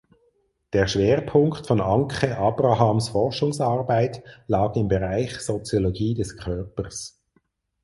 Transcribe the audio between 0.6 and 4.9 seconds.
Der Schwerpunkt von Anke Abrahams Forschungsarbeit lag im